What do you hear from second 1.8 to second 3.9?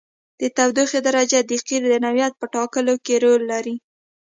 د نوعیت په ټاکلو کې رول لري